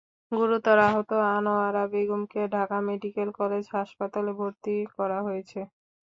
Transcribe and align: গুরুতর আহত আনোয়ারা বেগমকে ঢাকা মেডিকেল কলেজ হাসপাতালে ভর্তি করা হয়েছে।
গুরুতর 0.31 0.77
আহত 0.87 1.09
আনোয়ারা 1.31 1.83
বেগমকে 1.93 2.41
ঢাকা 2.53 2.77
মেডিকেল 2.87 3.29
কলেজ 3.39 3.63
হাসপাতালে 3.75 4.31
ভর্তি 4.39 4.75
করা 4.95 5.19
হয়েছে। 5.27 5.59